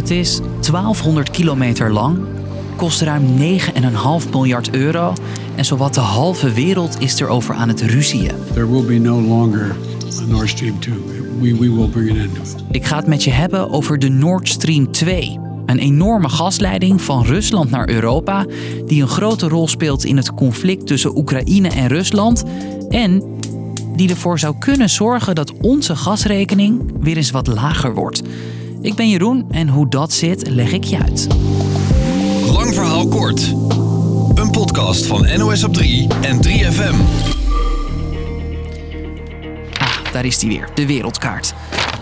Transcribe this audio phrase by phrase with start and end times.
[0.00, 2.18] Het is 1200 kilometer lang,
[2.76, 5.12] kost ruim 9,5 miljard euro
[5.56, 8.32] en zowat de halve wereld is erover aan het ruzieën.
[8.52, 9.76] There will be no longer
[10.22, 10.94] a Nord Stream 2.
[11.40, 12.64] We, we will bring an end to it.
[12.70, 15.38] Ik ga het met je hebben over de Nord Stream 2.
[15.66, 18.46] Een enorme gasleiding van Rusland naar Europa,
[18.86, 22.44] die een grote rol speelt in het conflict tussen Oekraïne en Rusland.
[22.88, 23.22] En
[23.96, 28.22] die ervoor zou kunnen zorgen dat onze gasrekening weer eens wat lager wordt.
[28.82, 31.26] Ik ben Jeroen en hoe dat zit, leg ik je uit.
[32.52, 33.46] Lang verhaal kort.
[34.34, 36.94] Een podcast van NOS op 3 en 3FM.
[39.78, 41.54] Ah, daar is die weer, de wereldkaart.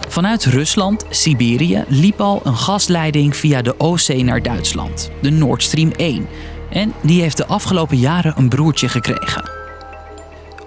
[0.09, 5.91] Vanuit Rusland, Siberië, liep al een gasleiding via de Oostzee naar Duitsland, de Nord Stream
[5.97, 6.27] 1.
[6.71, 9.58] En die heeft de afgelopen jaren een broertje gekregen.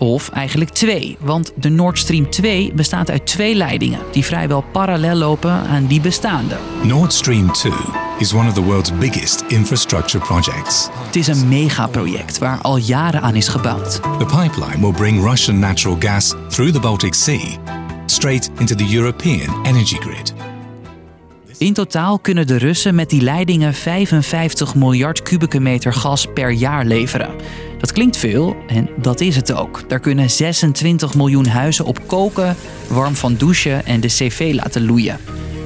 [0.02, 5.16] Of eigenlijk twee, want de Nord Stream 2 bestaat uit twee leidingen die vrijwel parallel
[5.16, 6.58] lopen aan die bestaande.
[6.84, 7.72] Nord Stream 2
[8.18, 10.90] is one of the world's biggest infrastructure projects.
[11.06, 13.94] Het is een megaproject waar al jaren aan is gebouwd.
[14.02, 17.58] The pipeline will bring Russian natural gas through the Baltic Sea
[18.06, 20.34] straight into the European energy grid.
[21.58, 26.86] In totaal kunnen de Russen met die leidingen 55 miljard kubieke meter gas per jaar
[26.86, 27.30] leveren.
[27.82, 29.90] Dat klinkt veel en dat is het ook.
[29.90, 32.56] Daar kunnen 26 miljoen huizen op koken,
[32.88, 35.18] warm van douchen en de cv laten loeien.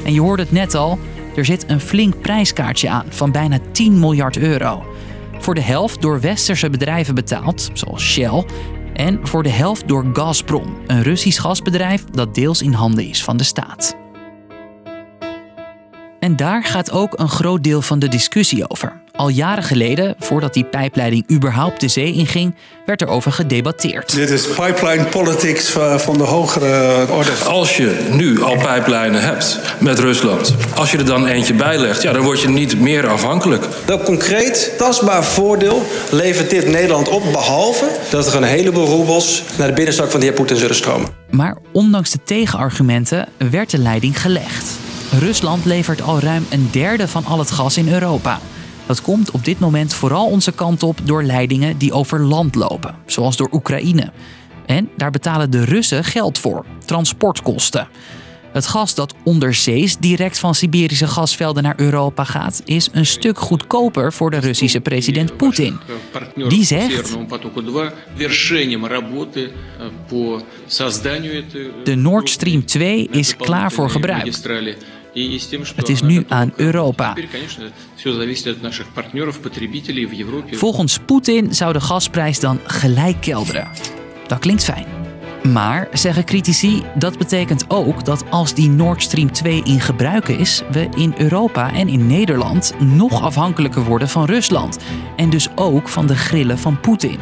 [0.06, 1.00] En je hoorde het net al,
[1.36, 4.86] er zit een flink prijskaartje aan van bijna 10 miljard euro.
[5.40, 8.46] Voor de helft door westerse bedrijven betaald, zoals Shell,
[8.94, 13.38] en voor de helft door Gazprom, een Russisch gasbedrijf dat deels in handen is van
[13.38, 13.96] de staat.
[16.20, 19.04] En daar gaat ook een groot deel van de discussie over.
[19.16, 24.16] Al jaren geleden, voordat die pijpleiding überhaupt de zee inging, werd er over gedebatteerd.
[24.16, 27.32] Dit is pipeline politics van de hogere orde.
[27.32, 32.02] Als je nu al pijplijnen hebt met Rusland, als je er dan eentje bij legt,
[32.02, 33.66] ja, dan word je niet meer afhankelijk.
[33.86, 39.68] Welk concreet, tastbaar voordeel levert dit Nederland op, behalve dat er een heleboel roebels naar
[39.68, 41.10] de binnenzak van de heer Poetin zullen stromen?
[41.30, 44.66] Maar ondanks de tegenargumenten werd de leiding gelegd.
[45.20, 48.40] Rusland levert al ruim een derde van al het gas in Europa.
[48.86, 52.96] Dat komt op dit moment vooral onze kant op door leidingen die over land lopen,
[53.06, 54.12] zoals door Oekraïne.
[54.66, 57.88] En daar betalen de Russen geld voor, transportkosten.
[58.56, 64.14] Het gas dat onderzees direct van Siberische gasvelden naar Europa gaat, is een stuk goedkoper
[64.14, 65.80] voor de Russische president Poetin.
[66.48, 67.18] Die zegt.
[71.84, 74.34] De Nord Stream 2 is klaar voor gebruik.
[75.76, 77.16] Het is nu aan Europa.
[80.52, 83.68] Volgens Poetin zou de gasprijs dan gelijk kelderen.
[84.28, 84.86] Dat klinkt fijn.
[85.52, 90.62] Maar, zeggen critici, dat betekent ook dat als die Nord Stream 2 in gebruik is,
[90.72, 94.78] we in Europa en in Nederland nog afhankelijker worden van Rusland.
[95.16, 97.20] En dus ook van de grillen van Poetin.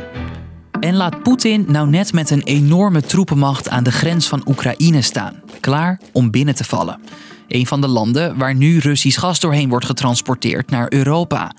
[0.79, 5.41] En laat Poetin nou net met een enorme troepenmacht aan de grens van Oekraïne staan,
[5.59, 6.99] klaar om binnen te vallen.
[7.47, 11.51] Een van de landen waar nu Russisch gas doorheen wordt getransporteerd naar Europa.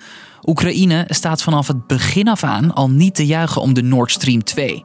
[0.47, 4.45] Oekraïne staat vanaf het begin af aan al niet te juichen om de Nord Stream
[4.45, 4.84] 2.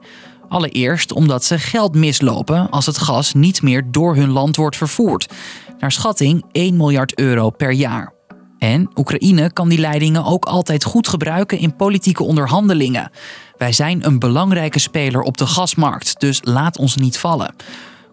[0.49, 5.33] Allereerst omdat ze geld mislopen als het gas niet meer door hun land wordt vervoerd.
[5.79, 8.13] Naar schatting 1 miljard euro per jaar.
[8.57, 13.11] En Oekraïne kan die leidingen ook altijd goed gebruiken in politieke onderhandelingen.
[13.57, 17.55] Wij zijn een belangrijke speler op de gasmarkt, dus laat ons niet vallen.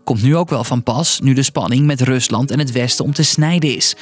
[0.07, 3.13] Komt nu ook wel van pas, nu de spanning met Rusland en het Westen om
[3.13, 3.97] te snijden is.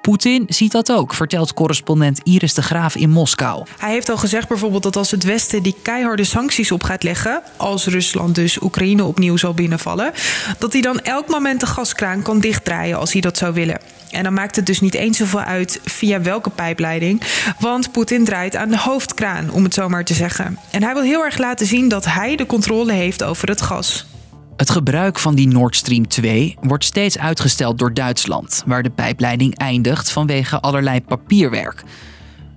[0.00, 3.66] Poetin ziet dat ook, vertelt correspondent Iris de Graaf in Moskou.
[3.78, 7.42] Hij heeft al gezegd bijvoorbeeld dat als het Westen die keiharde sancties op gaat leggen,
[7.56, 10.12] als Rusland dus Oekraïne opnieuw zal binnenvallen,
[10.58, 13.80] dat hij dan elk moment de gaskraan kan dichtdraaien als hij dat zou willen.
[14.10, 17.22] En dan maakt het dus niet eens zoveel uit via welke pijpleiding,
[17.58, 20.58] want Poetin draait aan de hoofdkraan, om het zo maar te zeggen.
[20.70, 24.06] En hij wil heel erg laten zien dat hij de controle heeft over het gas.
[24.60, 29.56] Het gebruik van die Nord Stream 2 wordt steeds uitgesteld door Duitsland, waar de pijpleiding
[29.56, 31.82] eindigt vanwege allerlei papierwerk.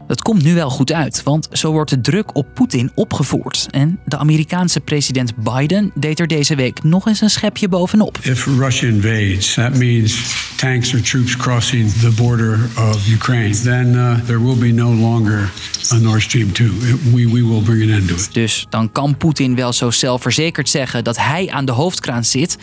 [0.07, 3.67] Het komt nu wel goed uit, want zo wordt de druk op Poetin opgevoerd.
[3.69, 8.17] En de Amerikaanse president Biden deed er deze week nog eens een schepje bovenop.
[8.21, 13.53] If Russia invades, that means tanks or troops crossing the border of Ukraine.
[13.53, 15.49] Then uh, there will be no longer
[15.91, 16.71] a Nord Stream 2.
[17.13, 18.33] We, we will bring an end to it.
[18.33, 22.57] Dus dan kan Poetin wel zo zelfverzekerd zeggen dat hij aan de hoofdkraan zit.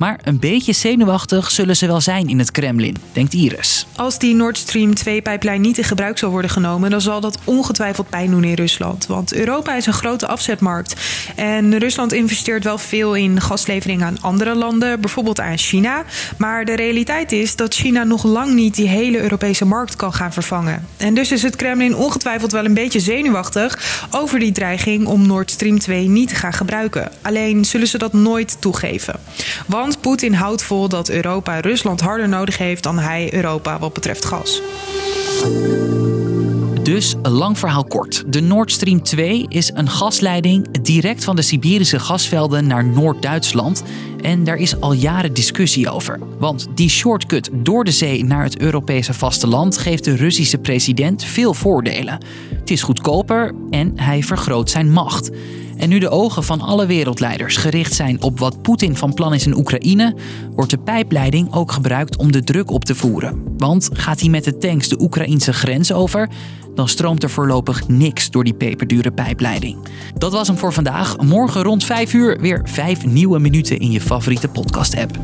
[0.00, 3.86] Maar een beetje zenuwachtig zullen ze wel zijn in het Kremlin, denkt Iris.
[3.96, 8.08] Als die Nord Stream 2-pijplijn niet in gebruik zal worden genomen, dan zal dat ongetwijfeld
[8.08, 9.06] pijn doen in Rusland.
[9.06, 10.96] Want Europa is een grote afzetmarkt.
[11.36, 16.04] En Rusland investeert wel veel in gaslevering aan andere landen, bijvoorbeeld aan China.
[16.38, 20.32] Maar de realiteit is dat China nog lang niet die hele Europese markt kan gaan
[20.32, 20.86] vervangen.
[20.96, 23.78] En dus is het Kremlin ongetwijfeld wel een beetje zenuwachtig
[24.10, 27.12] over die dreiging om Nord Stream 2 niet te gaan gebruiken.
[27.22, 29.20] Alleen zullen ze dat nooit toegeven.
[29.90, 34.24] Want Poetin houdt vol dat Europa Rusland harder nodig heeft dan hij Europa wat betreft
[34.24, 34.62] gas.
[36.82, 38.32] Dus, een lang verhaal kort.
[38.32, 43.82] De Nord Stream 2 is een gasleiding direct van de Siberische gasvelden naar Noord-Duitsland.
[44.20, 46.18] En daar is al jaren discussie over.
[46.38, 51.54] Want die shortcut door de zee naar het Europese vasteland geeft de Russische president veel
[51.54, 52.18] voordelen.
[52.54, 55.30] Het is goedkoper en hij vergroot zijn macht.
[55.80, 59.46] En nu de ogen van alle wereldleiders gericht zijn op wat Poetin van plan is
[59.46, 60.14] in Oekraïne,
[60.54, 63.42] wordt de pijpleiding ook gebruikt om de druk op te voeren.
[63.56, 66.28] Want gaat hij met de tanks de Oekraïnse grens over,
[66.74, 69.78] dan stroomt er voorlopig niks door die peperdure pijpleiding.
[70.18, 71.16] Dat was hem voor vandaag.
[71.16, 75.18] Morgen rond 5 uur weer 5 nieuwe minuten in je favoriete podcast-app.